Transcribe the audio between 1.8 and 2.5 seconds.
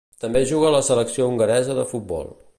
de futbol.